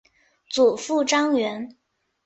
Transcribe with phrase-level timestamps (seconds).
[0.49, 1.77] 祖父张员。